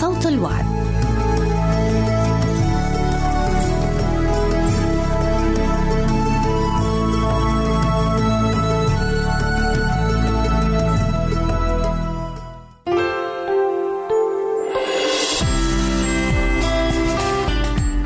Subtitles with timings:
[0.00, 0.64] صوت الوعد.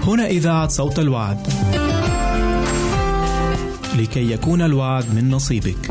[0.07, 1.47] هنا إذاعة صوت الوعد.
[3.99, 5.91] لكي يكون الوعد من نصيبك.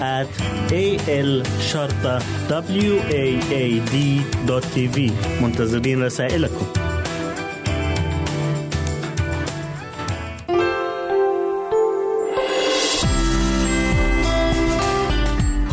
[0.00, 0.28] at
[0.72, 3.96] A L شرطة W A A D
[4.46, 5.10] دوت تي في
[5.42, 6.66] منتظرين رسائلكم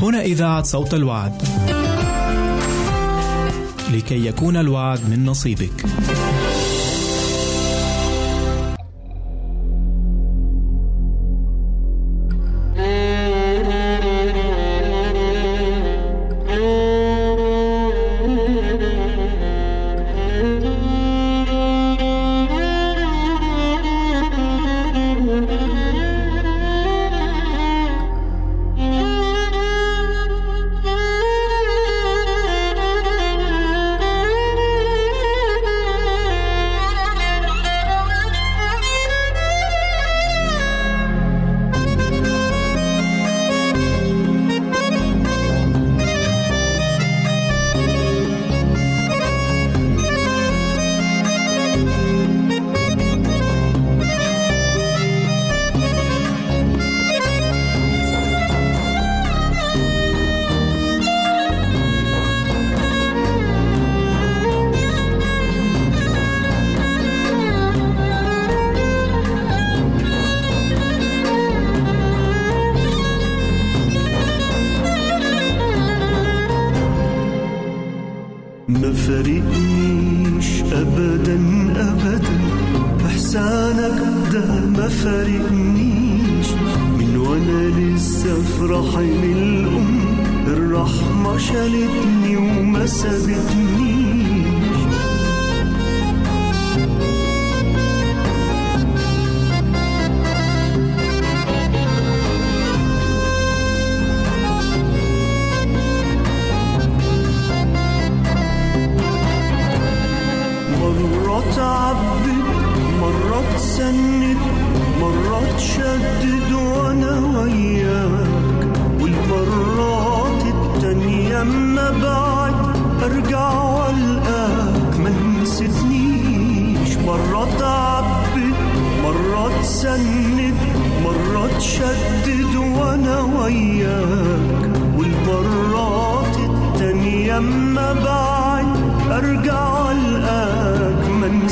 [0.02, 1.42] هنا إذاعة صوت الوعد.
[3.94, 5.86] لكي يكون الوعد من نصيبك.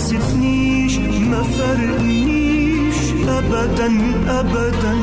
[0.06, 2.96] نسيتنيش ما فرقنيش.
[3.28, 3.88] ابدا
[4.40, 4.94] ابدا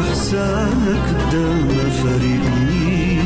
[0.00, 3.22] إحسانك ده ما فرقنيش.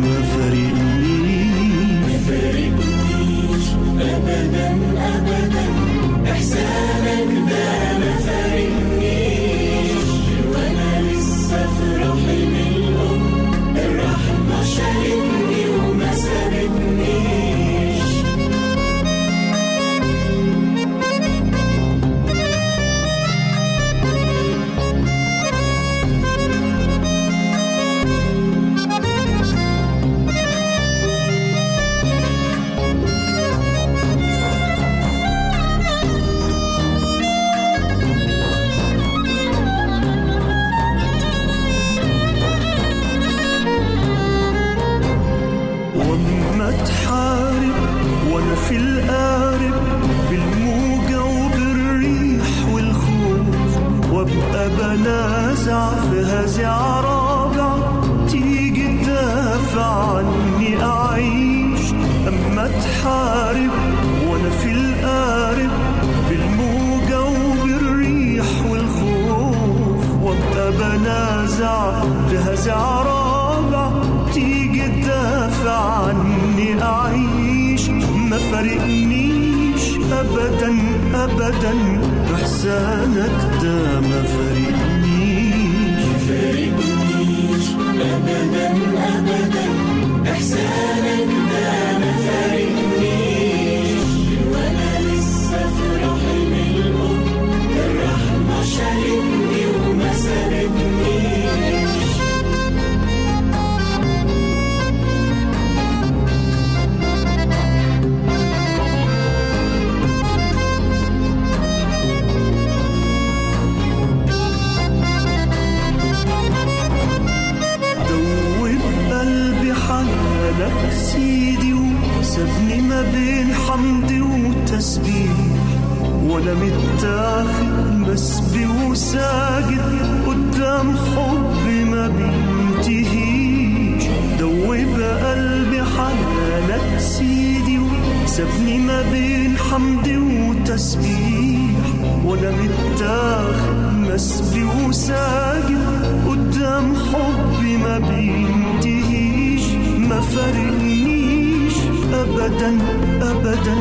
[138.35, 141.85] وسابني ما بين حمد وتسبيح
[142.25, 143.75] وأنا متاخد
[144.11, 145.87] مسبي وساجد
[146.27, 149.61] قدام حبي ما بينتهيش
[149.97, 151.73] ما فارقنيش
[152.13, 152.77] ابدا
[153.21, 153.75] ابدا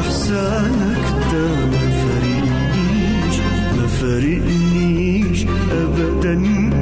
[0.00, 3.36] إحسانك ده ما فارقنيش
[3.76, 6.32] ما فارقنيش ابدا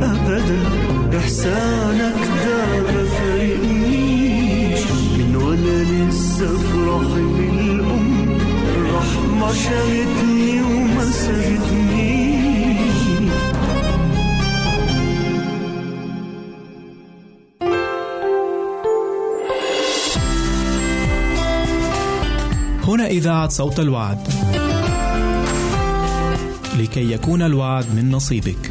[0.02, 0.58] ابدا
[1.18, 4.01] إحسانك ده ما فارقنيش
[6.12, 8.38] وأنا لسه في رحم الام
[8.74, 12.12] الرحمه شالتني وما سابتنيش
[22.84, 24.28] هنا إذاعة صوت الوعد.
[26.78, 28.70] لكي يكون الوعد من نصيبك.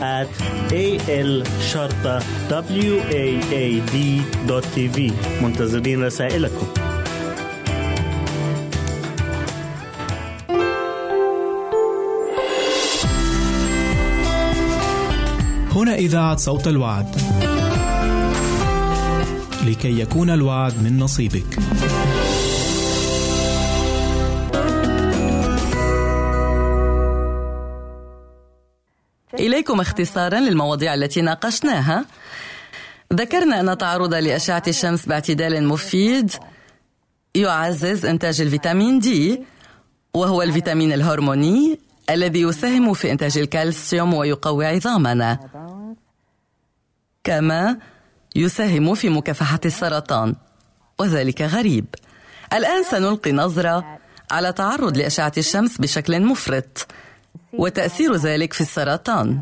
[0.00, 0.28] at
[0.72, 3.96] a l شرطة w a a d
[4.48, 6.66] دوت تي في منتظرين رسائلكم
[15.72, 17.16] هنا إذاعة صوت الوعد.
[19.66, 21.58] لكي يكون الوعد من نصيبك.
[29.40, 32.04] إليكم اختصارا للمواضيع التي ناقشناها.
[33.12, 36.30] ذكرنا أن تعرض لأشعة الشمس باعتدال مفيد
[37.34, 39.42] يعزز إنتاج الفيتامين دي
[40.14, 41.78] وهو الفيتامين الهرموني
[42.10, 45.38] الذي يساهم في إنتاج الكالسيوم ويقوي عظامنا
[47.24, 47.78] كما
[48.36, 50.34] يساهم في مكافحة السرطان
[50.98, 51.86] وذلك غريب.
[52.52, 53.98] الآن سنلقي نظرة
[54.30, 56.86] على تعرض لأشعة الشمس بشكل مفرط.
[57.52, 59.40] وتأثير ذلك في السرطان.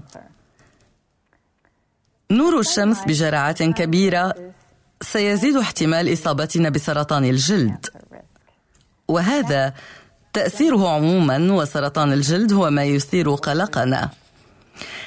[2.30, 4.34] نور الشمس بجرعات كبيرة
[5.02, 7.86] سيزيد احتمال إصابتنا بسرطان الجلد.
[9.08, 9.74] وهذا
[10.32, 14.10] تأثيره عموما وسرطان الجلد هو ما يثير قلقنا.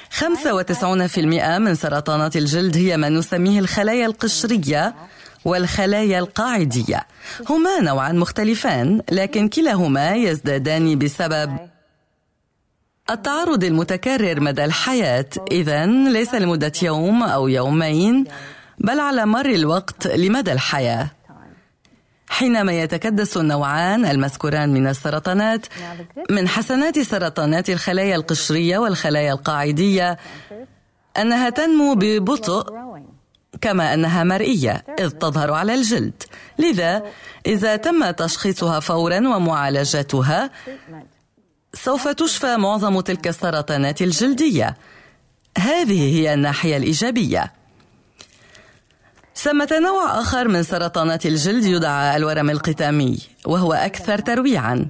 [0.10, 4.96] 95% من سرطانات الجلد هي ما نسميه الخلايا القشرية
[5.46, 7.08] والخلايا القاعدية.
[7.50, 11.71] هما نوعان مختلفان لكن كلاهما يزدادان بسبب
[13.12, 15.30] التعرض المتكرر مدى الحياة.
[15.52, 18.26] إذا ليس لمدة يوم أو يومين
[18.80, 21.12] بل على مر الوقت لمدى الحياة.
[22.30, 25.66] حينما يتكدس النوعان المذكوران من السرطانات
[26.30, 30.18] من حسنات سرطانات الخلايا القشرية والخلايا القاعدية
[31.18, 32.66] أنها تنمو ببطء
[33.62, 36.24] كما أنها مرئية إذ تظهر على الجلد.
[36.60, 37.04] لذا
[37.46, 40.50] إذا تم تشخيصها فورا ومعالجتها
[41.74, 44.78] سوف تشفى معظم تلك السرطانات الجلدية.
[45.58, 47.54] هذه هي الناحية الإيجابية.
[49.36, 54.88] ثمة نوع آخر من سرطانات الجلد يدعى الورم القتامي وهو أكثر ترويعا.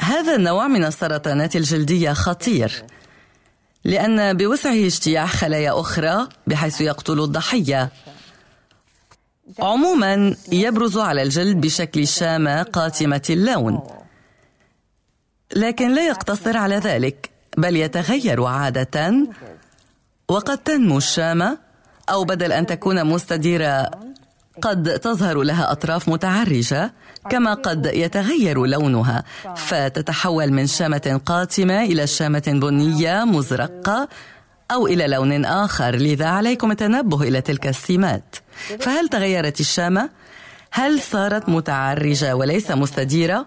[0.00, 2.84] هذا النوع من السرطانات الجلدية خطير
[3.84, 7.92] لأن بوسعه اجتياح خلايا أخرى بحيث يقتل الضحية.
[9.58, 13.99] عموما يبرز على الجلد بشكل شامة قاتمة اللون.
[15.56, 19.14] لكن لا يقتصر على ذلك بل يتغير عادة
[20.28, 21.58] وقد تنمو الشامة
[22.10, 23.90] أو بدل أن تكون مستديرة
[24.62, 26.92] قد تظهر لها أطراف متعرجة
[27.30, 29.24] كما قد يتغير لونها
[29.56, 34.08] فتتحول من شامة قاتمة إلى شامة بنية مزرقة
[34.70, 38.36] أو إلى لون آخر لذا عليكم التنبه إلى تلك السمات
[38.80, 40.10] فهل تغيرت الشامة؟
[40.70, 43.46] هل صارت متعرجة وليس مستديرة؟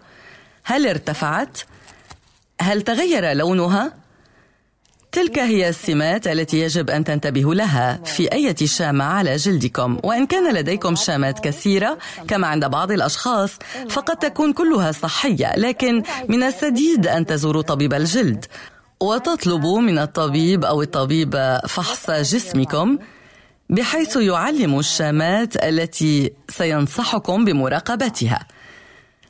[0.63, 1.57] هل ارتفعت؟
[2.61, 3.93] هل تغير لونها؟
[5.11, 9.99] تلك هي السمات التي يجب أن تنتبهوا لها في أي شامة على جلدكم.
[10.03, 13.51] وإن كان لديكم شامات كثيرة كما عند بعض الأشخاص
[13.89, 18.45] فقد تكون كلها صحية لكن من السديد أن تزوروا طبيب الجلد.
[18.99, 22.97] وتطلبوا من الطبيب أو الطبيب فحص جسمكم
[23.69, 28.47] بحيث يعلم الشامات التي سينصحكم بمراقبتها.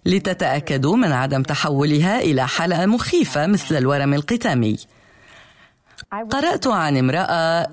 [0.06, 4.78] لتتأكدوا من عدم تحولها إلى حالة مخيفة مثل الورم القتامي.
[6.32, 7.68] قرأت عن امرأة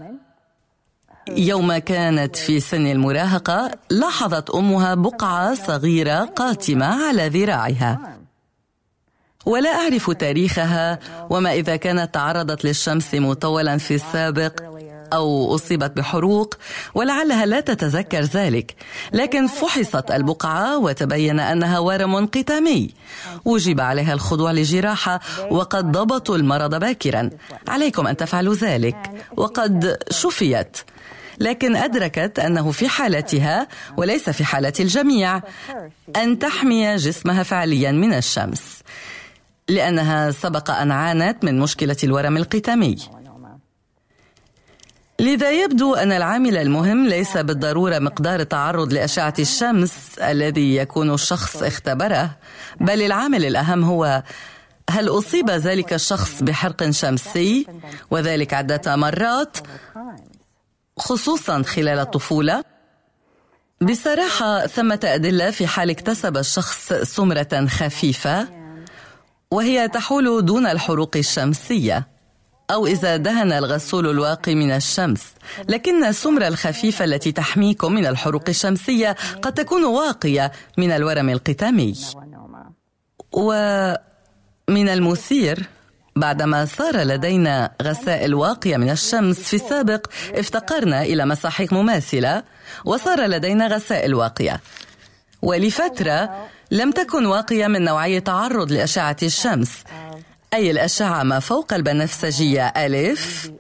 [1.29, 8.19] يوم كانت في سن المراهقة لاحظت أمها بقعة صغيرة قاتمة على ذراعها.
[9.47, 10.99] ولا أعرف تاريخها
[11.31, 14.70] وما إذا كانت تعرضت للشمس مطولا في السابق
[15.13, 16.55] أو أصيبت بحروق
[16.95, 18.75] ولعلها لا تتذكر ذلك.
[19.13, 22.91] لكن فحصت البقعة وتبين أنها ورم قتامي.
[23.45, 27.31] وجب عليها الخضوع لجراحة وقد ضبطوا المرض باكرا.
[27.69, 29.11] عليكم أن تفعلوا ذلك.
[29.37, 30.77] وقد شفيت.
[31.41, 35.41] لكن أدركت أنه في حالتها وليس في حالة الجميع
[36.17, 38.63] أن تحمي جسمها فعليا من الشمس
[39.69, 42.97] لأنها سبق أن عانت من مشكلة الورم القتامي.
[45.21, 52.31] لذا يبدو أن العامل المهم ليس بالضرورة مقدار التعرض لأشعة الشمس الذي يكون الشخص اختبره
[52.81, 54.23] بل العامل الأهم هو
[54.91, 57.67] هل أصيب ذلك الشخص بحرق شمسي؟
[58.11, 59.57] وذلك عدة مرات
[60.99, 62.65] خصوصا خلال الطفولة.
[63.81, 68.49] بصراحة ثمة أدلة في حال اكتسب الشخص سمرة خفيفة
[69.51, 72.20] وهي تحول دون الحروق الشمسية.
[72.71, 75.23] أو إذا دهن الغسول الواقي من الشمس.
[75.69, 81.95] لكن السمرة الخفيفة التي تحميكم من الحروق الشمسية قد تكون واقية من الورم القتامي.
[83.33, 85.69] ومن المثير
[86.17, 92.43] بعدما صار لدينا غسائل واقية من الشمس في السابق افتقرنا إلى مساحيق مماثلة
[92.85, 94.61] وصار لدينا غسائل واقية.
[95.43, 99.71] ولفترة لم تكن واقية من نوعية تعرض لأشعة الشمس.
[100.55, 103.51] أي الأشعة ما فوق البنفسجية ألف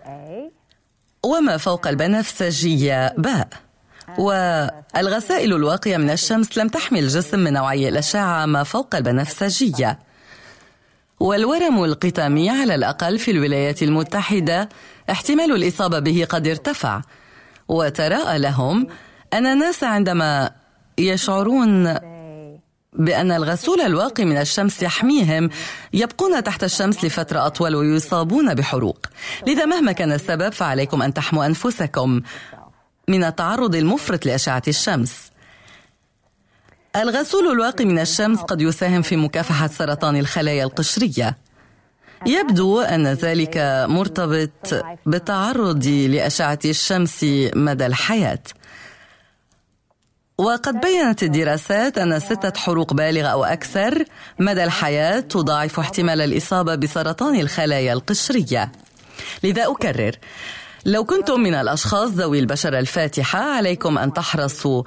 [1.22, 3.48] وما فوق البنفسجية باء.
[4.18, 9.98] والغسائل الواقية من الشمس لم تحمي الجسم من نوعي الأشعة ما فوق البنفسجية.
[11.20, 14.68] والورم القتامي على الأقل في الولايات المتحدة
[15.10, 17.00] احتمال الإصابة به قد ارتفع.
[17.68, 18.86] وتراءى لهم
[19.32, 20.50] أن الناس عندما
[20.98, 21.96] يشعرون
[22.92, 25.50] بأن الغسول الواقي من الشمس يحميهم
[25.92, 29.06] يبقون تحت الشمس لفترة أطول ويصابون بحروق.
[29.46, 32.20] لذا مهما كان السبب فعليكم أن تحموا أنفسكم
[33.08, 35.30] من التعرض المفرط لأشعة الشمس.
[36.96, 41.38] الغسول الواقي من الشمس قد يساهم في مكافحة سرطان الخلايا القشرية.
[42.26, 43.56] يبدو أن ذلك
[43.88, 48.42] مرتبط بالتعرض لأشعة الشمس مدى الحياة.
[50.40, 54.04] وقد بينت الدراسات أن ستة حروق بالغة أو أكثر
[54.38, 58.72] مدى الحياة تضاعف احتمال الإصابة بسرطان الخلايا القشرية.
[59.44, 60.12] لذا أكرر
[60.86, 64.82] لو كنتم من الأشخاص ذوي البشرة الفاتحة عليكم أن تحرصوا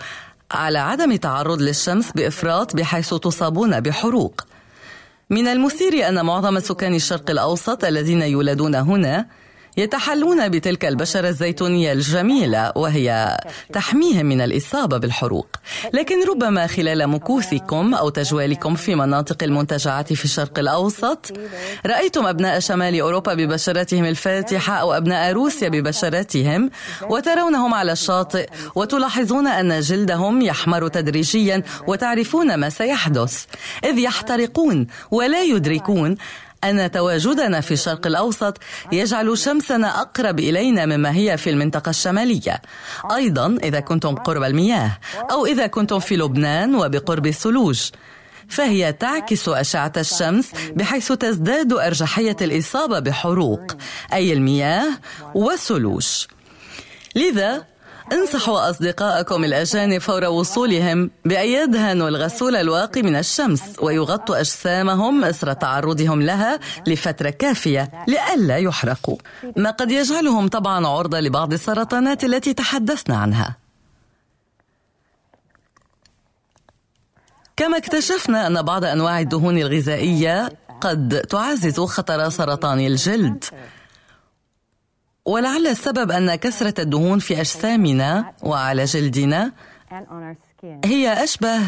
[0.51, 4.41] على عدم تعرض للشمس بإفراط بحيث تصابون بحروق.
[5.29, 9.25] من المثير أن معظم سكان الشرق الأوسط الذين يولدون هنا
[9.77, 13.37] يتحلون بتلك البشرة الزيتونية الجميلة وهي
[13.73, 15.47] تحميهم من الإصابة بالحروق.
[15.93, 21.31] لكن ربما خلال مكوثكم أو تجوالكم في مناطق المنتجعات في الشرق الأوسط
[21.85, 26.69] رأيتم أبناء شمال أوروبا ببشرتهم الفاتحة أو أبناء روسيا ببشرتهم
[27.09, 33.43] وترونهم على الشاطئ وتلاحظون أن جلدهم يحمر تدريجيا وتعرفون ما سيحدث.
[33.83, 36.17] إذ يحترقون ولا يدركون
[36.63, 38.57] أن تواجدنا في الشرق الأوسط
[38.91, 42.61] يجعل شمسنا أقرب إلينا مما هي في المنطقة الشمالية.
[43.15, 44.97] أيضا إذا كنتم قرب المياه
[45.31, 47.89] أو إذا كنتم في لبنان وبقرب الثلوج.
[48.47, 53.71] فهي تعكس أشعة الشمس بحيث تزداد أرجحية الإصابة بحروق
[54.13, 54.89] أي المياه
[55.35, 56.27] وسلوش
[57.15, 57.65] لذا
[58.11, 66.21] انصحوا أصدقائكم الأجانب فور وصولهم بأن يدهنوا الغسول الواقي من الشمس ويغطوا أجسامهم إثر تعرضهم
[66.21, 69.17] لها لفترة كافية لئلا يحرقوا.
[69.57, 73.57] ما قد يجعلهم طبعا عرضة لبعض السرطانات التي تحدثنا عنها.
[77.57, 80.49] كما اكتشفنا أن بعض أنواع الدهون الغذائية
[80.81, 83.43] قد تعزز خطر سرطان الجلد.
[85.25, 89.51] ولعل السبب أن كثرة الدهون في أجسامنا وعلى جلدنا
[90.85, 91.59] هي أشبه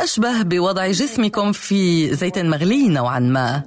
[0.00, 3.62] أشبه بوضع جسمكم في زيت مغلي نوعا ما.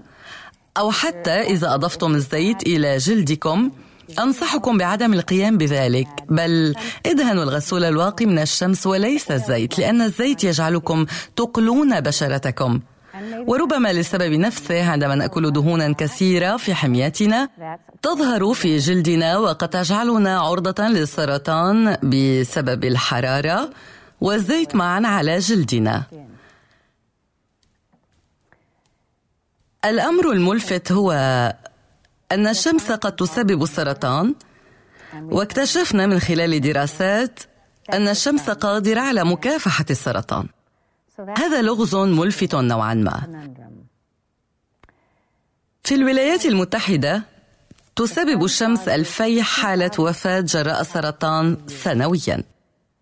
[0.78, 3.72] أو حتى إذا أضفتم الزيت إلى جلدكم
[4.20, 6.08] أنصحكم بعدم القيام بذلك.
[6.30, 6.76] بل
[7.06, 12.80] ادهنوا الغسول الواقي من الشمس وليس الزيت لأن الزيت يجعلكم تقلون بشرتكم.
[13.48, 17.50] وربما للسبب نفسه عندما نأكل دهونا كثيرة في حميتنا
[18.02, 23.70] تظهر في جلدنا وقد تجعلنا عرضة للسرطان بسبب الحرارة
[24.22, 26.04] والزيت معا على جلدنا.
[29.86, 31.12] الأمر الملفت هو
[32.32, 34.36] أن الشمس قد تسبب السرطان
[35.14, 37.40] واكتشفنا من خلال دراسات
[37.94, 40.48] أن الشمس قادرة على مكافحة السرطان.
[41.38, 43.18] هذا لغز ملفت نوعا ما.
[45.84, 47.24] في الولايات المتحدة
[47.96, 52.44] تسبب الشمس ألفي حالة وفاة جراء السرطان سنويا.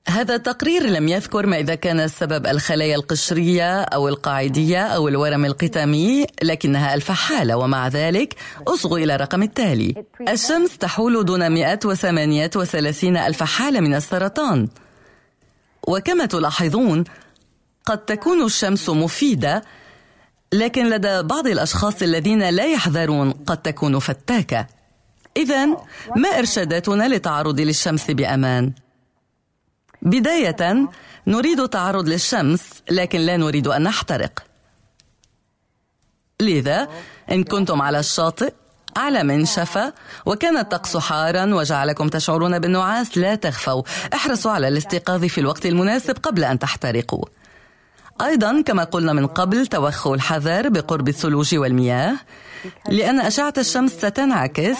[0.07, 6.25] هذا التقرير لم يذكر ما إذا كان السبب الخلايا القشرية أو القاعدية أو الورم القتامي
[6.43, 8.35] لكنها ألف حالة ومع ذلك
[8.67, 10.05] أصغوا إلى الرقم التالي.
[10.29, 14.67] الشمس تحول دون 138 ألف حالة من السرطان.
[15.87, 17.03] وكما تلاحظون
[17.85, 19.63] قد تكون الشمس مفيدة
[20.53, 24.67] لكن لدى بعض الأشخاص الذين لا يحذرون قد تكون فتاكة.
[25.37, 25.65] اذا
[26.15, 28.73] ما إرشاداتنا للتعرض للشمس بأمان؟
[30.01, 30.87] بداية
[31.27, 34.43] نريد التعرض للشمس لكن لا نريد أن نحترق.
[36.41, 36.87] لذا
[37.31, 38.53] إن كنتم على الشاطئ
[38.97, 39.93] على منشفة
[40.25, 43.83] وكان الطقس حارا وجعلكم تشعرون بالنعاس لا تخفوا.
[44.13, 47.25] احرصوا على الاستيقاظ في الوقت المناسب قبل أن تحترقوا.
[48.21, 52.15] أيضا كما قلنا من قبل توخوا الحذر بقرب الثلوج والمياه
[52.89, 54.77] لأن أشعة الشمس ستنعكس.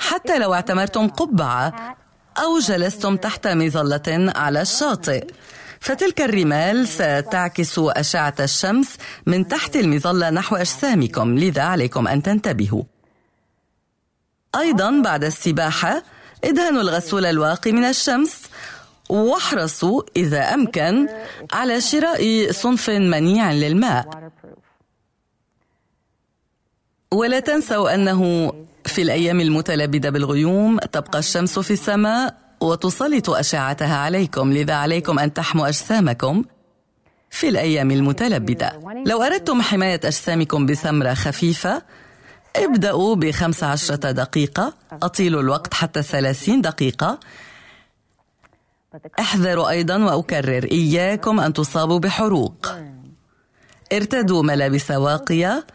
[0.00, 1.96] حتى لو اعتمرتم قبعة
[2.38, 5.26] أو جلستم تحت مظلة على الشاطئ.
[5.80, 11.38] فتلك الرمال ستعكس أشعة الشمس من تحت المظلة نحو أجسامكم.
[11.38, 12.82] لذا عليكم أن تنتبهوا.
[14.56, 16.02] أيضا بعد السباحة
[16.44, 18.39] ادهنوا الغسول الواقي من الشمس
[19.10, 21.08] واحرصوا إذا أمكن
[21.52, 24.30] على شراء صنف منيع للماء.
[27.12, 28.52] ولا تنسوا أنه
[28.86, 35.68] في الأيام المتلبدة بالغيوم تبقى الشمس في السماء وتسلط أشعتها عليكم لذا عليكم أن تحموا
[35.68, 36.44] أجسامكم
[37.30, 38.80] في الأيام المتلبدة.
[39.06, 41.82] لو أردتم حماية أجسامكم بسمرة خفيفة
[42.56, 44.74] ابدأوا بخمس عشرة دقيقة.
[45.02, 47.20] أطيلوا الوقت حتى ثلاثين دقيقة.
[49.20, 52.66] احذروا أيضا وأكرر إياكم أن تصابوا بحروق.
[53.92, 55.66] ارتدوا ملابس واقية.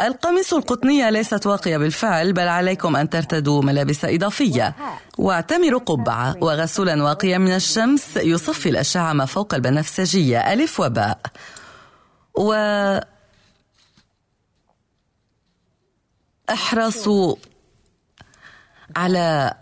[0.00, 4.74] القميص القطنية ليست واقية بالفعل بل عليكم أن ترتدوا ملابس إضافية.
[5.18, 6.36] واعتمروا قبعة.
[6.40, 10.52] وغسولا واقيا من الشمس يصفي الأشعة ما فوق البنفسجية.
[10.52, 11.20] ألف وباء.
[12.34, 12.52] و
[16.50, 17.36] أحرصوا
[18.96, 19.54] على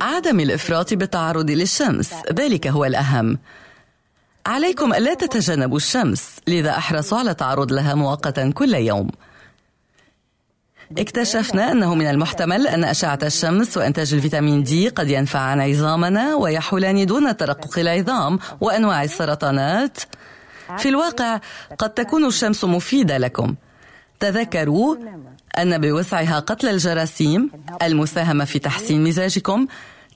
[0.00, 3.38] عدم الإفراط بالتعرض للشمس ذلك هو الأهم.
[4.46, 9.10] عليكم ألا تتجنبوا الشمس لذا احرصوا على التعرض لها مؤقتا كل يوم.
[10.98, 17.36] اكتشفنا أنه من المحتمل أن أشعة الشمس وإنتاج الفيتامين دي قد ينفعان عظامنا ويحولان دون
[17.36, 19.98] ترقق العظام وأنواع السرطانات.
[20.78, 21.40] في الواقع
[21.78, 23.54] قد تكون الشمس مفيدة لكم.
[24.20, 24.96] تذكروا
[25.58, 27.50] أن بوسعها قتل الجراثيم
[27.82, 29.66] المساهمة في تحسين مزاجكم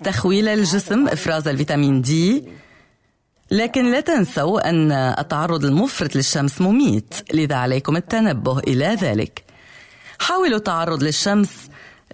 [0.05, 2.45] تخويل الجسم إفراز الفيتامين دي
[3.51, 9.45] لكن لا تنسوا أن التعرض المفرط للشمس مميت لذا عليكم التنبه إلى ذلك.
[10.19, 11.49] حاولوا التعرض للشمس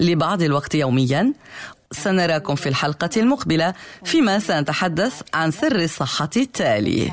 [0.01, 1.33] لبعض الوقت يوميا.
[1.93, 7.13] سنراكم في الحلقة المقبلة فيما سنتحدث عن سر الصحة التالي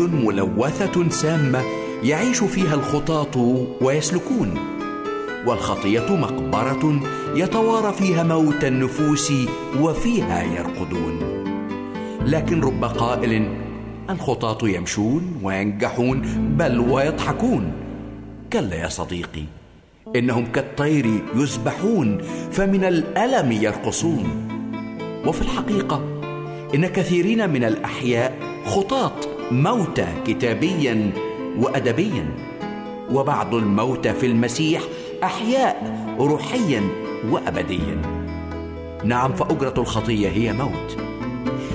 [0.00, 1.62] ملوثة سامة
[2.02, 4.58] يعيش فيها الخطاة ويسلكون
[5.46, 7.00] والخطية مقبرة
[7.34, 9.32] يتوارى فيها موت النفوس
[9.80, 11.18] وفيها يرقدون.
[12.26, 13.48] لكن رب قائل
[14.10, 16.22] الخطاة يمشون وينجحون
[16.58, 17.72] بل ويضحكون.
[18.52, 19.44] كلا يا صديقي
[20.16, 22.18] إنهم كالطير يسبحون
[22.52, 24.48] فمن الألم يرقصون.
[25.26, 26.02] وفي الحقيقة
[26.74, 31.10] إن كثيرين من الأحياء خطاة موتى كتابيا
[31.58, 32.26] وادبيا.
[33.12, 34.82] وبعض الموتى في المسيح
[35.24, 36.82] أحياء روحيا
[37.30, 38.02] وابديا.
[39.04, 40.96] نعم فأجرة الخطية هي موت.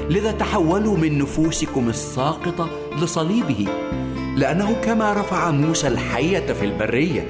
[0.10, 2.70] لذا تحولوا من نفوسكم الساقطة
[3.02, 3.68] لصليبه
[4.36, 7.28] لأنه كما رفع موسى الحية في البرية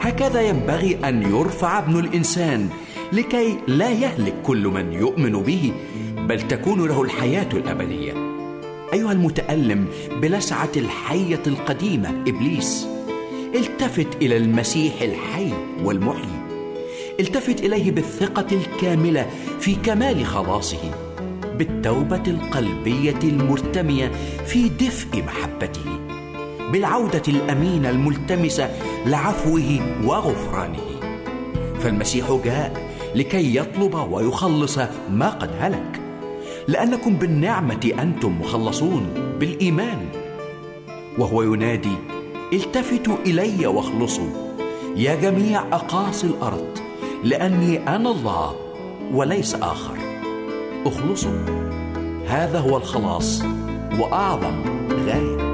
[0.00, 2.68] هكذا ينبغي أن يرفع ابن الإنسان
[3.12, 5.72] لكي لا يهلك كل من يؤمن به
[6.28, 8.23] بل تكون له الحياة الأبدية.
[8.94, 9.86] أيها المتألم
[10.22, 12.86] بلسعه الحية القديمة إبليس.
[13.54, 15.52] التفت إلى المسيح الحي
[15.84, 16.44] والمحيي.
[17.20, 19.26] التفت إليه بالثقة الكاملة
[19.60, 20.78] في كمال خلاصه
[21.58, 24.10] بالتوبة القلبية المرتمية
[24.46, 25.98] في دفء محبته
[26.72, 28.70] بالعودة الأمينة الملتمسة
[29.06, 31.00] لعفوه وغفرانه.
[31.80, 34.78] فالمسيح جاء لكي يطلب ويخلص
[35.10, 36.03] ما قد هلك.
[36.68, 39.06] لأنكم بالنعمة أنتم مخلصون
[39.40, 40.08] بالإيمان.
[41.18, 41.96] وهو ينادي
[42.52, 44.30] التفتوا إلي واخلصوا.
[44.96, 46.78] يا جميع أقاصي الأرض
[47.24, 48.54] لأني أنا الله
[49.12, 49.98] وليس آخر.
[50.86, 51.44] اخلصوا.
[52.26, 53.42] هذا هو الخلاص
[53.98, 54.62] وأعظم
[55.06, 55.53] غاية.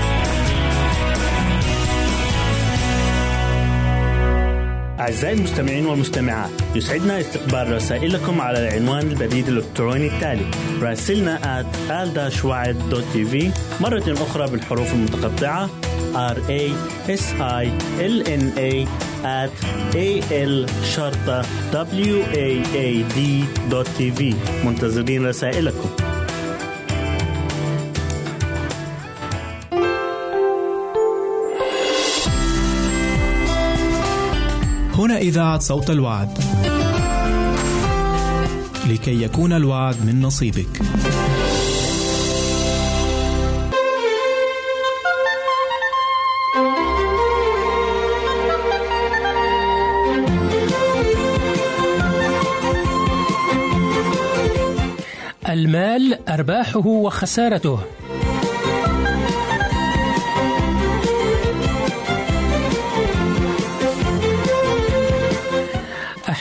[5.01, 10.45] أعزائي المستمعين والمستمعات يسعدنا استقبال رسائلكم على العنوان البريد الإلكتروني التالي
[10.81, 12.01] راسلنا at
[13.81, 15.69] مرة أخرى بالحروف المتقطعة
[16.13, 16.63] r a
[17.07, 17.65] s i
[17.99, 18.73] l n a
[19.23, 19.55] at
[19.95, 23.19] a l شرطة w a a d
[24.65, 26.00] منتظرين رسائلكم.
[34.93, 36.37] هنا إذاعة صوت الوعد.
[38.89, 40.81] لكي يكون الوعد من نصيبك.
[55.49, 57.79] المال أرباحه وخسارته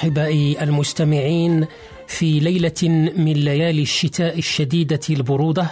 [0.01, 1.67] أحبائي المستمعين
[2.07, 2.83] في ليلة
[3.17, 5.71] من ليالي الشتاء الشديدة البرودة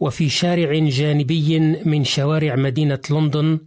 [0.00, 3.58] وفي شارع جانبي من شوارع مدينة لندن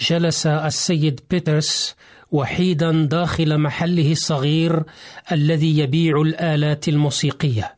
[0.00, 1.96] جلس السيد بيترس
[2.32, 4.82] وحيدا داخل محله الصغير
[5.32, 7.74] الذي يبيع الآلات الموسيقية.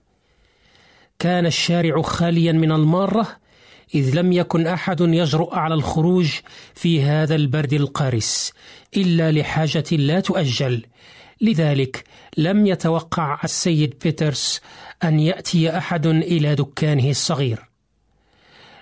[1.18, 3.36] كان الشارع خاليا من المارة
[3.94, 6.30] إذ لم يكن أحد يجرؤ على الخروج
[6.74, 8.52] في هذا البرد القارس
[8.96, 10.82] إلا لحاجة لا تؤجل.
[11.40, 12.04] لذلك
[12.36, 14.60] لم يتوقع السيد بيترس
[15.04, 17.58] أن يأتي أحد إلى دكانه الصغير.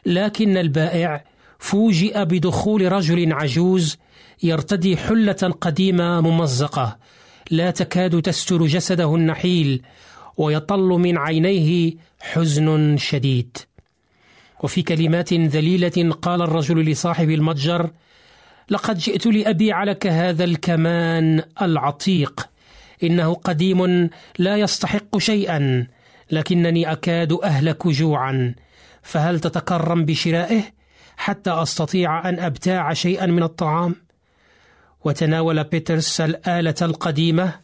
[0.06, 1.24] لكن البائع
[1.58, 3.96] فوجئ بدخول رجل عجوز
[4.42, 6.98] يرتدي حلة قديمة ممزقة
[7.50, 9.82] لا تكاد تستر جسده النحيل
[10.36, 13.56] ويطل من عينيه حزن شديد.
[14.62, 17.90] وفي كلمات ذليلة قال الرجل لصاحب المتجر
[18.70, 22.48] لقد جئت لأبيع لك هذا الكمان العتيق.
[23.02, 25.86] إنه قديم لا يستحق شيئا
[26.30, 28.54] لكنني أكاد أهلك جوعا.
[29.02, 30.62] فهل تتكرم بشرائه
[31.16, 33.96] حتى أستطيع أن أبتاع شيئا من الطعام؟
[35.04, 37.54] وتناول بيترس الآلة القديمة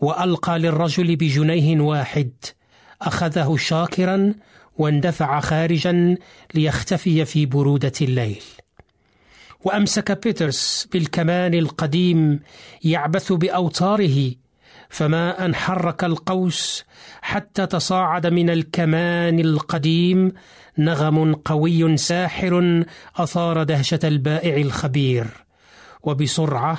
[0.00, 2.30] وألقى للرجل بجنيه واحد.
[3.02, 4.34] أخذه شاكرا
[4.78, 6.16] واندفع خارجا
[6.54, 8.42] ليختفي في برودة الليل.
[9.64, 12.40] وأمسك بيترس بالكمان القديم
[12.84, 14.32] يعبث بأوتاره
[14.88, 16.84] فما أن حرك القوس
[17.22, 20.32] حتى تصاعد من الكمان القديم
[20.78, 22.84] نغم قوي ساحر
[23.16, 25.26] أثار دهشة البائع الخبير.
[26.02, 26.78] وبسرعة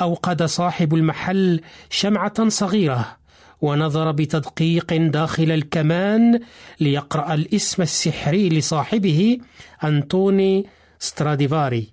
[0.00, 3.19] أوقد صاحب المحل شمعة صغيرة
[3.62, 6.40] ونظر بتدقيق داخل الكمان
[6.80, 9.38] ليقرأ الاسم السحري لصاحبه
[9.84, 10.66] أنطوني
[10.98, 11.88] ستراديفاري.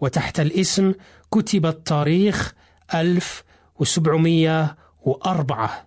[0.00, 0.94] وتحت الاسم
[1.30, 2.54] كتب التاريخ
[2.94, 5.86] 1704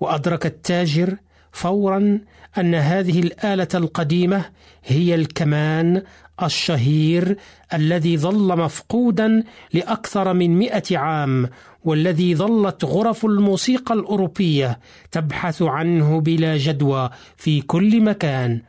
[0.00, 1.16] وأدرك التاجر
[1.52, 2.20] فورا
[2.58, 4.44] أن هذه الآلة القديمة
[4.84, 6.02] هي الكمان
[6.42, 7.36] الشهير
[7.74, 11.48] الذي ظل مفقودا لأكثر من مئة عام
[11.84, 14.78] والذي ظلت غرف الموسيقى الأوروبية
[15.10, 18.62] تبحث عنه بلا جدوى في كل مكان.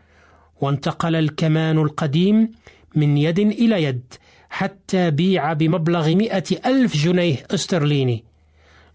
[0.62, 2.52] وانتقل الكمان القديم
[2.96, 4.14] من يد إلى يد
[4.50, 8.24] حتى بيع بمبلغ مئة ألف جنيه استرليني.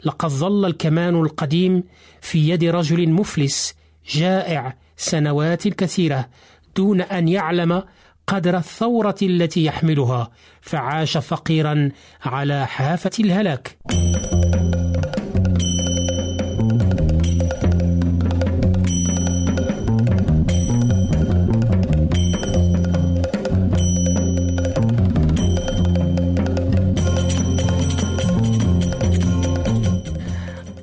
[0.04, 1.84] لقد ظل الكمان القديم
[2.20, 3.74] في يد رجل مفلس
[4.10, 6.28] جائع سنوات كثيرة
[6.76, 7.82] دون أن يعلم
[8.30, 11.90] قدر الثورة التي يحملها فعاش فقيرا
[12.24, 13.78] على حافة الهلاك.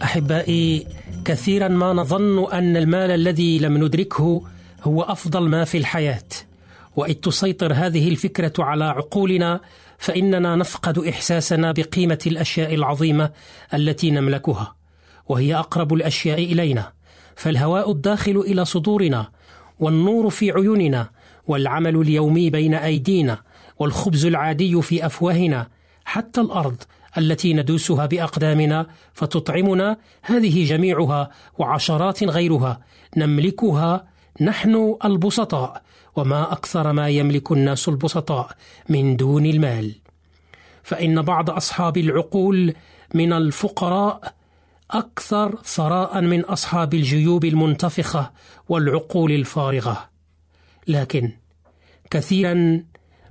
[0.04, 0.88] أحبائي
[1.26, 4.42] كثيرا ما نظن أن المال الذي لم ندركه
[4.84, 6.47] هو أفضل ما في الحياة.
[6.98, 9.62] وإذ تسيطر هذه الفكرة على عقولنا
[9.98, 13.32] فإننا نفقد إحساسنا بقيمة الأشياء العظيمة
[13.74, 14.76] التي نملكها
[15.28, 16.92] وهي أقرب الأشياء إلينا.
[17.36, 19.28] فالهواء الداخل إلى صدورنا
[19.80, 21.10] والنور في عيوننا
[21.48, 23.38] والعمل اليومي بين أيدينا
[23.80, 25.68] والخبز العادي في أفواهنا
[26.06, 26.84] حتى الأرض
[27.18, 32.80] التي ندوسها بأقدامنا فتطعمنا هذه جميعها وعشرات غيرها
[33.18, 34.08] نملكها
[34.42, 35.82] نحن البسطاء.
[36.18, 38.52] وما أكثر ما يملك الناس البسطاء
[38.90, 39.96] من دون المال.
[40.84, 42.74] فإن بعض أصحاب العقول
[43.14, 44.34] من الفقراء
[44.92, 48.32] أكثر ثراء من أصحاب الجيوب المنتفخة
[48.70, 50.10] والعقول الفارغة.
[50.88, 51.32] لكن
[52.10, 52.84] كثيرا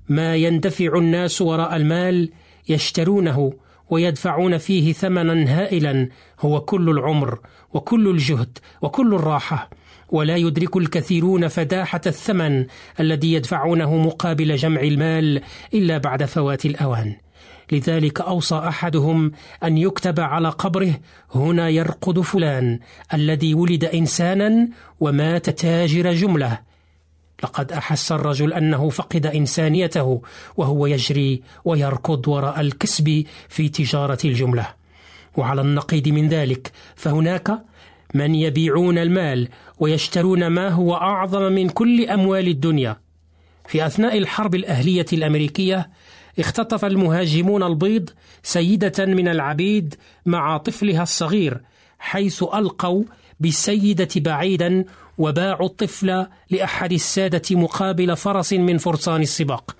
[0.08, 2.30] ما يندفع الناس وراء المال
[2.68, 3.52] يشترونه
[3.90, 6.08] ويدفعون فيه ثمنا هائلا
[6.40, 7.38] هو كل العمر
[7.72, 9.70] وكل الجهد وكل الراحة.
[10.08, 12.66] ولا يدرك الكثيرون فداحة الثمن
[13.00, 15.40] الذي يدفعونه مقابل جمع المال
[15.74, 17.16] إلا بعد فوات الأوان.
[17.72, 19.32] لذلك أوصى أحدهم
[19.64, 21.00] أن يكتب على قبره
[21.34, 22.78] هنا يرقد فلان
[23.14, 24.68] الذي ولد إنسانا
[25.00, 26.58] ومات تاجر جملة.
[27.42, 30.22] لقد أحس الرجل أنه فقد إنسانيته
[30.56, 34.66] وهو يجري ويركض وراء الكسب في تجارة الجملة.
[35.36, 37.58] وعلى النقيض من ذلك فهناك
[38.14, 39.48] من يبيعون المال
[39.78, 42.96] ويشترون ما هو أعظم من كل أموال الدنيا.
[43.68, 45.90] في أثناء الحرب الأهلية الأمريكية
[46.38, 48.10] اختطف المهاجمون البيض
[48.42, 49.94] سيدة من العبيد
[50.26, 51.60] مع طفلها الصغير
[51.98, 53.04] حيث ألقوا
[53.40, 54.84] بالسيدة بعيدا
[55.18, 59.76] وباعوا الطفل لأحد السادة مقابل فرس من فرسان السباق.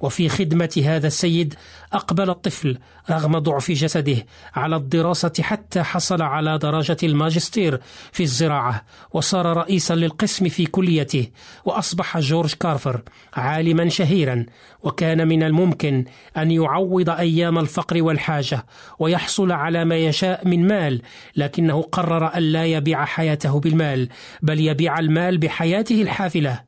[0.00, 1.54] وفي خدمة هذا السيد
[1.92, 2.78] أقبل الطفل
[3.10, 7.80] رغم ضعف جسده على الدراسة حتى حصل على درجة الماجستير
[8.12, 11.26] في الزراعة وصار رئيسا للقسم في كليته
[11.64, 13.00] وأصبح جورج كارفر
[13.34, 14.46] عالما شهيرا
[14.82, 16.04] وكان من الممكن
[16.36, 18.66] أن يعوض أيام الفقر والحاجة
[18.98, 21.02] ويحصل على ما يشاء من مال
[21.36, 24.08] لكنه قرر أن لا يبيع حياته بالمال
[24.42, 26.60] بل يبيع المال بحياته الحافلة.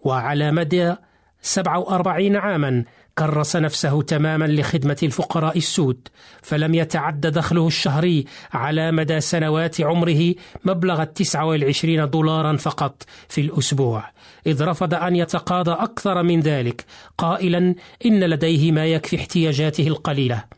[0.00, 0.94] وعلى مدى
[1.42, 2.84] 47 عاما
[3.18, 6.08] كرس نفسه تماما لخدمة الفقراء السود
[6.42, 10.34] فلم يتعد دخله الشهري على مدى سنوات عمره
[10.64, 14.04] مبلغ التسعة والعشرين دولارا فقط في الأسبوع.
[14.46, 16.84] إذ رفض أن يتقاضى أكثر من ذلك
[17.18, 17.74] قائلا
[18.06, 20.57] إن لديه ما يكفي احتياجاته القليلة.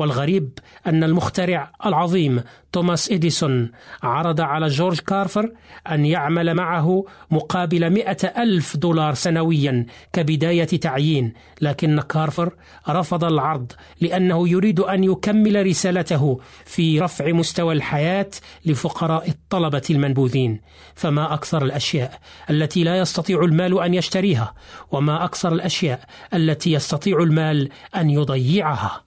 [0.00, 2.42] والغريب أن المخترع العظيم
[2.72, 3.70] توماس إديسون
[4.02, 5.52] عرض على جورج كارفر
[5.90, 12.52] أن يعمل معه مقابل مئة ألف دولار سنويا كبداية تعيين لكن كارفر
[12.88, 18.30] رفض العرض لأنه يريد أن يكمل رسالته في رفع مستوى الحياة
[18.66, 20.60] لفقراء الطلبة المنبوذين.
[20.94, 22.18] فما أكثر الأشياء
[22.50, 24.54] التي لا يستطيع المال أن يشتريها
[24.90, 26.00] وما أكثر الأشياء
[26.34, 29.02] التي يستطيع المال أن يضيعها.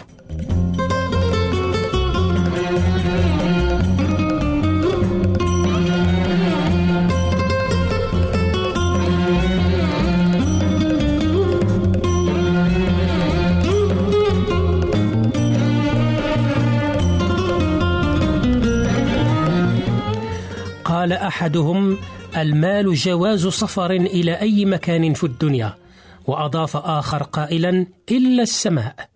[20.85, 21.97] قال أحدهم
[22.37, 25.73] المال جواز سفر إلى أي مكان في الدنيا
[26.27, 29.12] وأضاف آخر قائلا إلا السماء.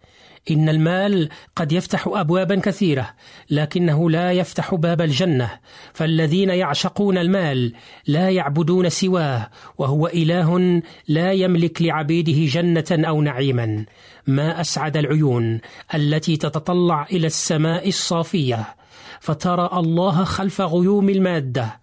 [0.52, 3.10] إن المال قد يفتح ابوابا كثيرة
[3.50, 5.52] لكنه لا يفتح باب الجنة.
[5.94, 7.74] فالذين يعشقون المال
[8.08, 13.86] لا يعبدون سواه وهو إله لا يملك لعبيده جنة أو نعيما.
[14.28, 15.60] ما أسعد العيون
[15.96, 18.76] التي تتطلع إلى السماء الصافية.
[19.20, 21.80] فترى الله خلف غيوم المادة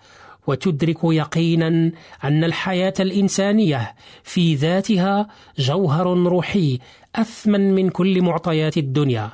[0.46, 1.92] وتدرك يقينا
[2.24, 6.78] أن الحياة الإنسانية في ذاتها جوهر روحي
[7.14, 9.30] أثمن من كل معطيات الدنيا.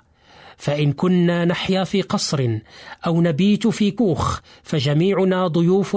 [0.56, 2.58] فإن كنا نحيا في قصر
[3.06, 5.96] أو نبيت في كوخ فجميعنا ضيوف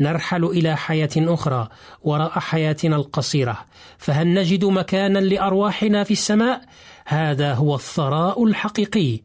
[0.00, 1.68] نرحل إلى حياة أخرى
[2.02, 3.58] وراء حياتنا القصيرة.
[3.98, 6.60] فهل نجد مكانا لأرواحنا في السماء؟
[7.06, 9.20] هذا هو الثراء الحقيقي.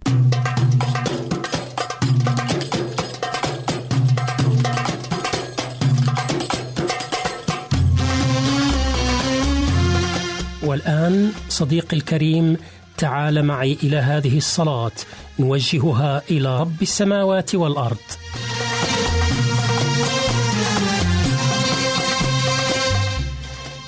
[10.77, 12.57] والآن صديقي الكريم
[12.97, 14.91] تعال معي إلى هذه الصلاة.
[15.39, 17.97] نوجهها إلى رب السماوات والأرض.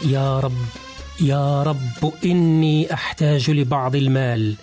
[0.06, 0.58] يا رب
[1.22, 4.56] يا رب إني أحتاج لبعض المال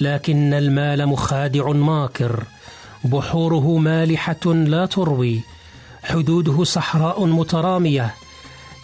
[0.00, 2.44] لكن المال مخادع ماكر
[3.04, 5.40] بحوره مالحة لا تروي
[6.04, 8.14] حدوده صحراء مترامية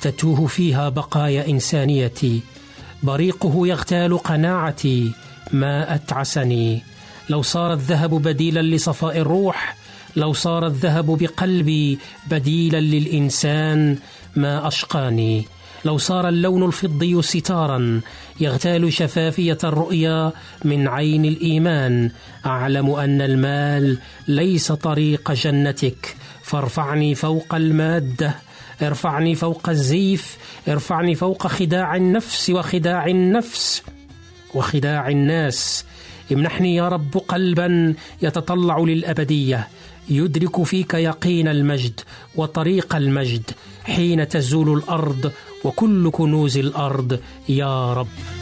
[0.00, 2.42] تتوه فيها بقايا إنسانيتي.
[3.02, 5.12] بريقه يغتال قناعتي
[5.52, 6.82] ما أتعسني.
[7.28, 9.76] لو صار الذهب بديلا لصفاء الروح
[10.16, 11.98] لو صار الذهب بقلبي
[12.30, 13.98] بديلا للإنسان
[14.36, 15.46] ما أشقاني.
[15.84, 18.00] لو صار اللون الفضي ستارا
[18.40, 20.32] يغتال شفافية الرؤيا
[20.64, 22.10] من عين الإيمان.
[22.46, 23.98] أعلم أن المال
[24.28, 28.34] ليس طريق جنتك فارفعني فوق المادة.
[28.82, 33.82] ارفعني فوق الزيف ارفعني فوق خداع النفس وخداع النفس
[34.54, 35.84] وخداع الناس.
[36.32, 39.68] امنحني يا رب قلبا يتطلع للأبدية
[40.08, 42.00] يدرك فيك يقين المجد
[42.36, 43.50] وطريق المجد
[43.84, 45.32] حين تزول الأرض
[45.64, 47.20] وكل كنوز الأرض.
[47.48, 48.41] يا رب.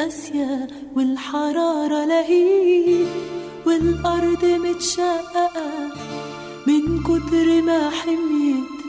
[0.00, 3.06] قاسية والحرارة لهيب
[3.66, 5.70] والأرض متشققة
[6.66, 8.80] من كتر ما حميت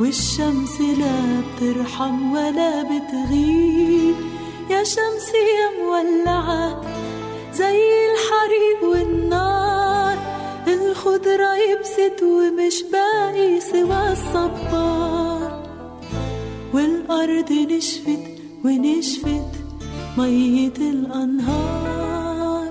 [0.00, 4.14] والشمس لا بترحم ولا بتغيب.
[4.70, 6.80] يا شمس يا مولعة
[7.54, 10.18] زي الحريق والنار
[10.68, 15.66] الخضرة يبست ومش باقي سوى الصبار.
[16.74, 18.24] والأرض نشفت
[18.64, 19.59] ونشفت
[20.18, 22.70] مية الأنهار.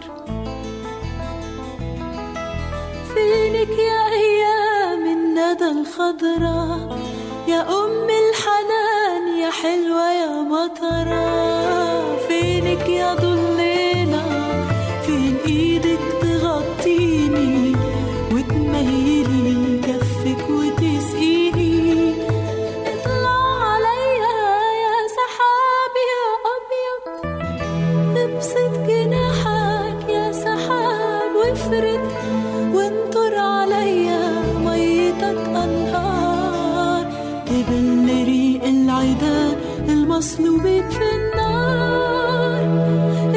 [3.14, 6.90] فينك يا أيام الندى الخضرا
[7.48, 11.30] يا أم الحنان يا حلوة يا مطرة
[12.30, 12.49] قبل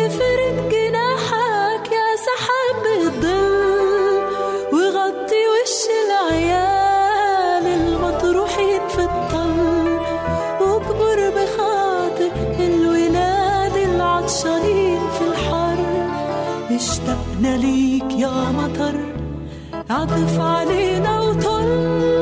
[0.06, 4.22] افرد جناحك يا سحاب الظل
[4.72, 9.58] وغطي وش العيال المطروحين في الطل
[10.60, 12.30] واكبر بخاطر
[12.60, 15.80] الولاد العطشانين في الحر.
[16.70, 18.96] اشتقنا ليك يا مطر
[19.90, 22.21] عطف علينا وطل.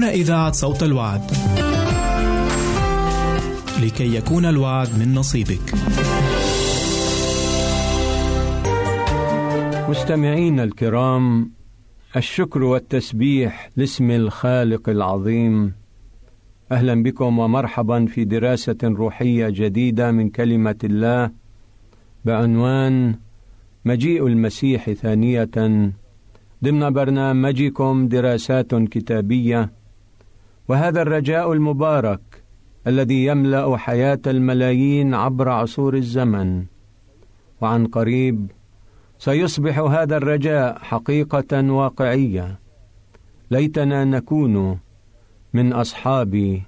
[0.00, 1.30] هنا إذاعة صوت الوعد.
[3.82, 5.74] لكي يكون الوعد من نصيبك.
[9.88, 11.50] مستمعينا الكرام
[12.16, 15.72] الشكر والتسبيح لاسم الخالق العظيم
[16.72, 21.30] أهلا بكم ومرحبا في دراسة روحية جديدة من كلمة الله
[22.24, 23.14] بعنوان
[23.84, 25.50] مجيء المسيح ثانية
[26.64, 29.79] ضمن برنامجكم دراسات كتابية
[30.70, 32.20] وهذا الرجاء المبارك
[32.86, 36.64] الذي يملأ حياة الملايين عبر عصور الزمن.
[37.60, 38.50] وعن قريب
[39.18, 42.58] سيصبح هذا الرجاء حقيقة واقعية.
[43.50, 44.78] ليتنا نكون
[45.54, 46.62] من أصحاب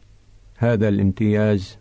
[0.57, 1.78] هذا الامتياز.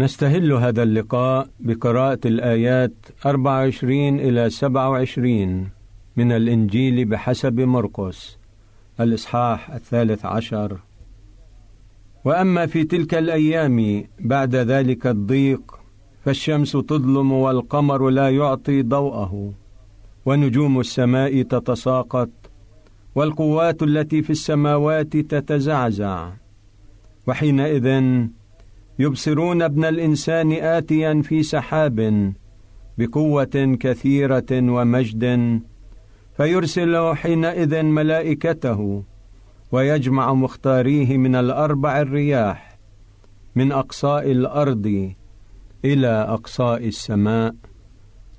[0.00, 2.92] نستهل هذا اللقاء بقراءة الآيات
[3.26, 5.70] 24 إلى 27
[6.16, 8.38] من الإنجيل بحسب مرقس
[9.00, 10.78] الإصحاح الثالث عشر.
[12.24, 15.78] وأما في تلك الأيام بعد ذلك الضيق
[16.24, 19.52] فالشمس تظلم والقمر لا يعطي ضوءه
[20.26, 22.30] ونجوم السماء تتساقط
[23.14, 26.30] والقوات التي في السماوات تتزعزع.
[27.26, 28.02] وحينئذ
[29.00, 32.32] يبصرون ابن الإنسان اتيا في سحاب
[32.98, 35.24] بقوة كثيرة ومجد
[36.36, 39.02] فيرسل حينئذ ملائكته
[39.72, 42.78] ويجمع مختاريه من الأربع الرياح
[43.56, 45.12] من أقصاء الأرض
[45.84, 47.54] إلى أقصاء السماء.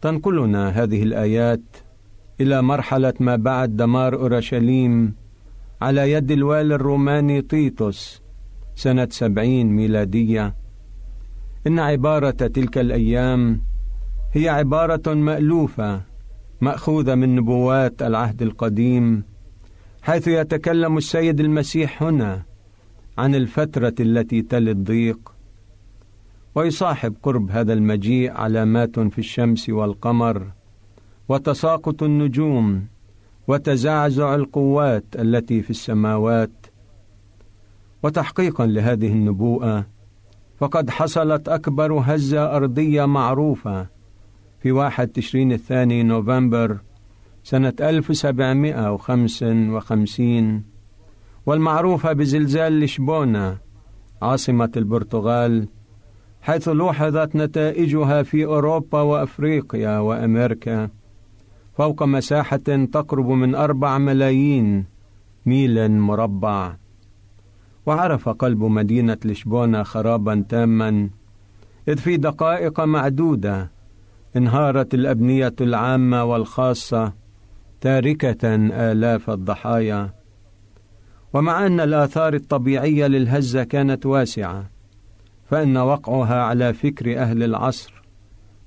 [0.01, 1.61] تنقلنا هذه الآيات
[2.41, 5.15] إلى مرحلة ما بعد دمار أورشليم
[5.81, 8.20] على يد الوالي الروماني تيتوس
[8.81, 10.55] سنة سبعين ميلادية.
[11.67, 13.61] إن عبارة تلك الأيام
[14.33, 16.01] هي عبارة مألوفة
[16.61, 19.23] مأخوذة من نبوات العهد القديم
[20.01, 22.43] حيث يتكلم السيد المسيح هنا
[23.17, 25.33] عن الفترة التي تلي الضيق.
[26.55, 30.51] ويصاحب قرب هذا المجيء علامات في الشمس والقمر
[31.29, 32.85] وتساقط النجوم
[33.47, 36.60] وتزعزع القوات التي في السماوات.
[38.03, 39.85] وتحقيقا لهذه النبوءة
[40.57, 43.87] فقد حصلت أكبر هزة أرضية معروفة.
[44.59, 46.77] في واحد تشرين الثاني نوفمبر
[47.43, 50.63] سنة 1755
[51.45, 53.57] والمعروفة بزلزال لشبونة
[54.21, 55.67] عاصمة البرتغال
[56.41, 60.89] حيث لوحظت نتائجها في أوروبا وأفريقيا وأمريكا.
[61.73, 64.85] فوق مساحة تقرب من أربع ملايين
[65.45, 66.75] ميل مربع.
[67.85, 71.09] وعرف قلب مدينة لشبونة خرابا تاما
[71.87, 73.71] إذ في دقائق معدودة
[74.35, 77.13] انهارت الأبنية العامة والخاصة
[77.81, 78.55] تاركة
[78.91, 80.13] آلاف الضحايا.
[81.33, 84.69] ومع أن الآثار الطبيعية للهزة كانت واسعة
[85.49, 88.01] فإن وقعها على فكر أهل العصر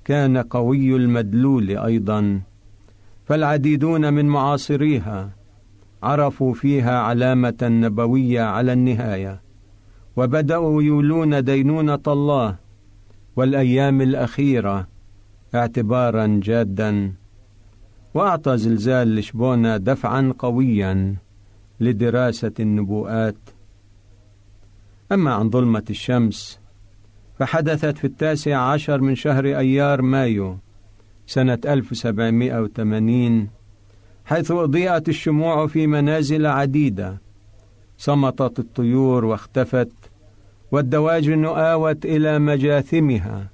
[0.05, 2.41] كان قوي المدلول أيضا.
[3.25, 5.29] فالعديدون من معاصريها
[6.03, 9.41] عرفوا فيها علامة نبوية على النهاية
[10.15, 12.55] وبدأوا يولون دينونة الله
[13.35, 14.87] والأيام الأخيرة
[15.55, 17.13] اعتبارا جادا
[18.13, 21.15] وأعطى زلزال لشبونة دفعا قويا
[21.79, 23.35] لدراسة النبوءات.
[25.11, 26.59] أما عن ظلمة الشمس
[27.39, 30.57] فحدثت في التاسع عشر من شهر أيار مايو
[31.27, 33.49] سنة 1780
[34.25, 37.21] حيث أضيئت الشموع في منازل عديدة.
[37.97, 39.91] صمتت الطيور واختفت
[40.71, 43.49] والدواجن آوت إلى مجاثمها.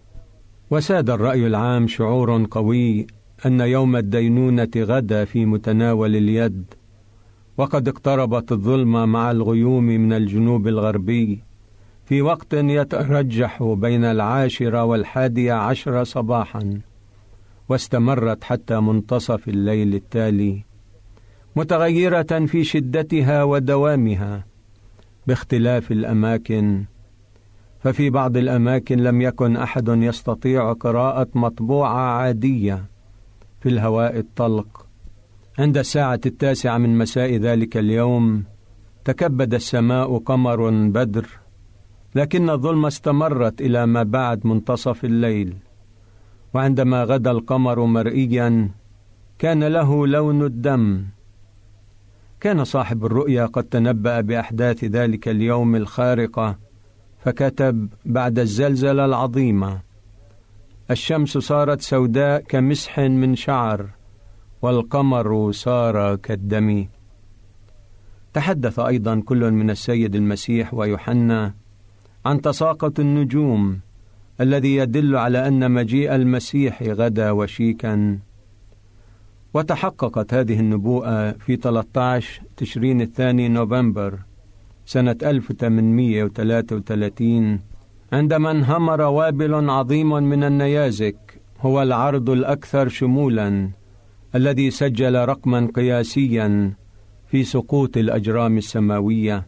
[0.72, 3.08] وساد الرأي العام شعور قوي
[3.46, 6.64] أن يوم الدينونة غدا في متناول اليد.
[7.58, 11.44] وقد اقتربت الظلمة مع الغيوم من الجنوب الغربي.
[12.06, 16.82] في وقت يترجح بين العاشرة والحادية عشر صباحا.
[17.70, 20.64] واستمرت حتى منتصف الليل التالي
[21.56, 24.46] متغيرة في شدتها ودوامها
[25.28, 26.86] باختلاف الأماكن.
[27.80, 32.86] ففي بعض الأماكن لم يكن أحد يستطيع قراءة مطبوعة عادية
[33.60, 34.86] في الهواء الطلق.
[35.60, 38.44] عند الساعة التاسعة من مساء ذلك اليوم
[39.06, 41.28] تكبد السماء قمر بدر
[42.16, 45.56] لكن الظلمة استمرت إلى ما بعد منتصف الليل.
[46.54, 48.72] وعندما غدا القمر مرئيا
[49.40, 51.06] كان له لون الدم.
[52.40, 56.58] كان صاحب الرؤيا قد تنبأ بأحداث ذلك اليوم الخارقة
[57.20, 59.80] فكتب بعد الزلزلة العظيمة
[60.92, 63.90] الشمس صارت سوداء كمسح من شعر
[64.62, 66.88] والقمر صار كالدم.
[68.34, 71.54] تحدث أيضا كل من السيد المسيح ويوحنا
[72.26, 73.80] عن تساقط النجوم.
[74.42, 78.20] الذي يدل على أن مجيء المسيح غدا وشيكا.
[79.54, 84.20] وتحققت هذه النبوءة في 13 تشرين الثاني نوفمبر
[84.86, 87.60] سنة 1833
[88.14, 93.70] عندما انهمر وابل عظيم من النيازك هو العرض الأكثر شمولا
[94.36, 96.74] الذي سجل رقما قياسيا
[97.28, 99.48] في سقوط الأجرام السماوية.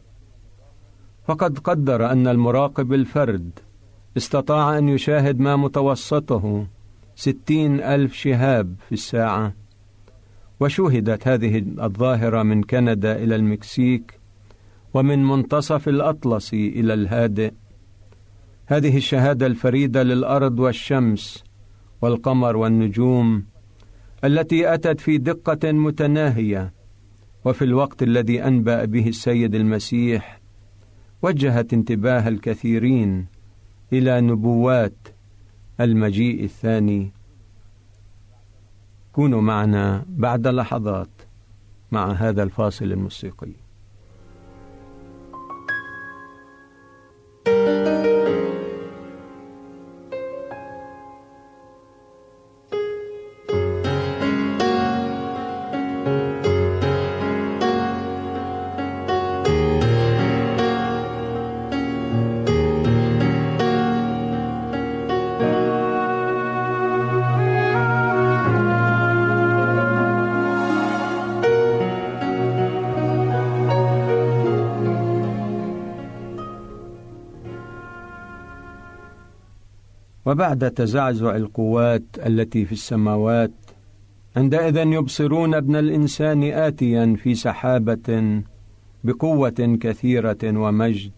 [1.27, 3.59] فقد قدر أن المراقب الفرد
[4.17, 6.67] استطاع أن يشاهد ما متوسطه
[7.15, 9.53] ستين ألف شهاب في الساعة.
[10.59, 14.19] وشوهدت هذه الظاهرة من كندا إلى المكسيك
[14.93, 17.53] ومن منتصف الأطلسي إلى الهادئ.
[18.65, 21.43] هذه الشهادة الفريدة للأرض والشمس
[22.01, 23.45] والقمر والنجوم
[24.23, 26.73] التي أتت في دقة متناهية
[27.45, 30.41] وفي الوقت الذي أنبأ به السيد المسيح
[31.21, 33.32] وجهت انتباه الكثيرين.
[33.93, 34.97] إلى نبوات
[35.79, 37.11] المجيء الثاني.
[39.13, 41.09] كونوا معنا بعد لحظات
[41.91, 43.62] مع هذا الفاصل الموسيقي.
[80.43, 83.51] وبعد تزعزع القوات التي في السماوات
[84.35, 88.41] عندئذ يبصرون ابن الإنسان اتيا في سحابة
[89.03, 91.11] بقوة كثيرة ومجد.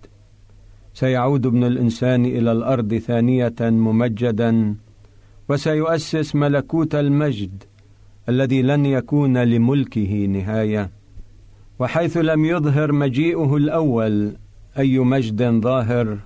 [0.93, 4.76] سيعود ابن الإنسان إلى الأرض ثانية ممجدا
[5.49, 7.63] وسيؤسس ملكوت المجد
[8.30, 10.89] الذي لن يكون لملكه نهاية.
[11.80, 14.36] وحيث لم يظهر مجيئه الأول
[14.78, 16.17] أي مجد ظاهر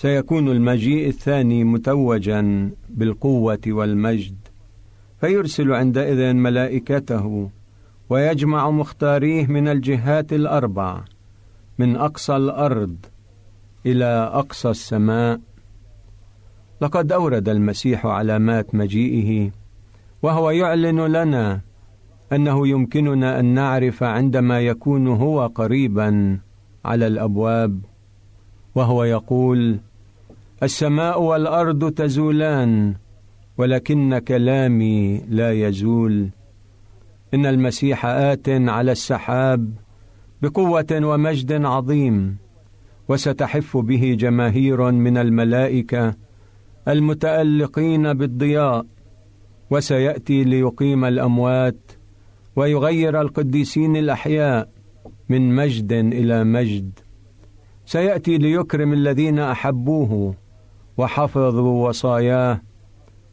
[0.00, 4.36] سيكون المجيء الثاني متوجا بالقوة والمجد
[5.20, 7.50] فيرسل عندئذ ملائكته
[8.10, 11.00] ويجمع مختاريه من الجهات الأربع
[11.78, 12.96] من أقصى الأرض
[13.86, 15.40] إلى أقصى السماء.
[16.80, 19.50] لقد أورد المسيح علامات مجيئه
[20.22, 21.60] وهو يعلن لنا
[22.32, 26.38] أنه يمكننا أن نعرف عندما يكون هو قريبا
[26.84, 27.80] على الأبواب
[28.74, 29.80] وهو يقول
[30.62, 32.94] السماء والأرض تزولان
[33.58, 36.30] ولكن كلامي لا يزول.
[37.34, 39.72] إن المسيح آت على السحاب
[40.42, 42.36] بقوة ومجد عظيم
[43.08, 46.14] وستحف به جماهير من الملائكة
[46.88, 48.86] المتألقين بالضياء
[49.70, 51.92] وسيأتي ليقيم الأموات
[52.56, 54.68] ويغير القديسين الأحياء
[55.28, 56.90] من مجد إلى مجد.
[57.86, 60.34] سيأتي ليكرم الذين أحبوه
[60.98, 62.60] وحفظوا وصاياه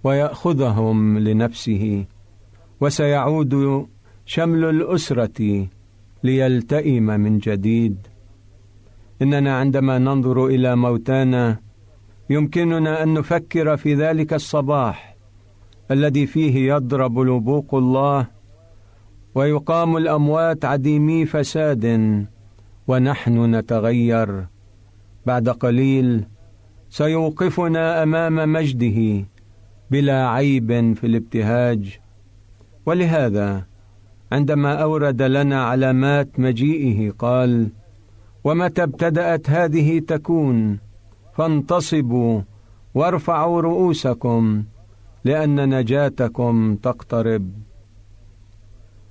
[0.04, 2.06] ويأخذهم لنفسه
[2.82, 3.86] وسيعود
[4.26, 5.68] شمل الأسرة
[6.24, 8.08] ليلتئم من جديد.
[9.22, 11.60] إننا عندما ننظر إلى موتانا
[12.30, 15.16] يمكننا أن نفكر في ذلك الصباح
[15.92, 18.28] الذي فيه يضرب لبوق الله
[19.36, 21.86] ويقام الأموات عديمي فساد
[22.88, 24.46] ونحن نتغير.
[25.26, 26.26] بعد قليل
[26.96, 29.26] سيوقفنا أمام مجده
[29.92, 32.00] بلا عيب في الابتهاج.
[32.86, 33.66] ولهذا
[34.32, 37.70] عندما أورد لنا علامات مجيئه قال
[38.44, 40.80] ومتى ابتدأت هذه تكون؟
[41.34, 42.42] فانتصبوا
[42.94, 44.64] وارفعوا رؤوسكم
[45.26, 47.52] لأن نجاتكم تقترب.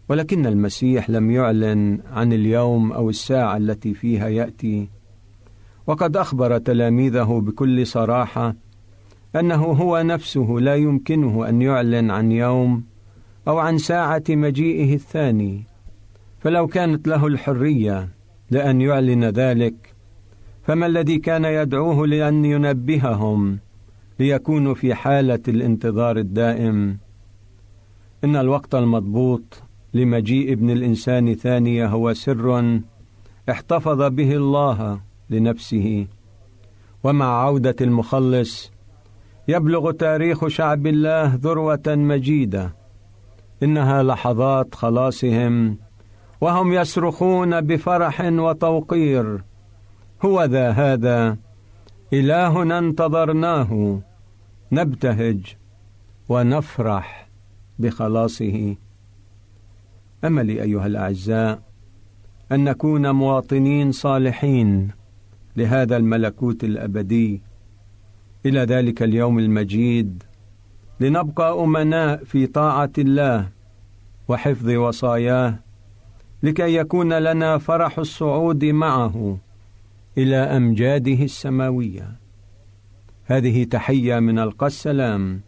[0.08, 4.88] ولكن المسيح لم يعلن عن اليوم أو الساعة التي فيها يأتي.
[5.86, 8.54] وقد أخبر تلاميذه بكل صراحة
[9.36, 12.84] أنه هو نفسه لا يمكنه أن يعلن عن يوم
[13.48, 15.64] أو عن ساعة مجيئه الثاني
[16.38, 18.08] فلو كانت له الحرية
[18.50, 19.94] لأن يعلن ذلك
[20.62, 23.58] فما الذي كان يدعوه لأن ينبههم
[24.18, 26.98] ليكونوا في حالة الانتظار الدائم؟
[28.24, 29.62] إن الوقت المضبوط
[29.94, 32.80] لمجيء ابن الإنسان ثانية هو سر
[33.50, 35.00] احتفظ به الله
[35.30, 36.06] لنفسه.
[37.04, 38.72] ومع عودة المخلص
[39.48, 42.74] يبلغ تاريخ شعب الله ذروة مجيدة.
[43.62, 45.78] إنها لحظات خلاصهم
[46.40, 49.42] وهم يصرخون بفرح وتوقير.
[50.22, 51.36] هو ذا هذا
[52.12, 54.00] إلهنا انتظرناه.
[54.72, 55.56] نبتهج
[56.28, 57.28] ونفرح
[57.78, 58.76] بخلاصه.
[60.24, 61.62] أملي أيها الأعزاء
[62.52, 64.90] أن نكون مواطنين صالحين.
[65.56, 67.42] لهذا الملكوت الأبدي.
[68.46, 70.22] إلى ذلك اليوم المجيد.
[71.00, 73.48] لنبقى امناء في طاعة الله
[74.28, 75.58] وحفظ وصاياه
[76.42, 79.38] لكي يكون لنا فرح الصعود معه
[80.18, 82.12] إلى أمجاده السماوية.
[83.24, 85.40] هذه تحية من القى السلام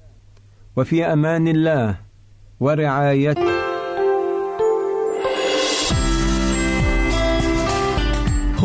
[0.76, 1.96] وفي أمان الله
[2.60, 3.55] ورعايته.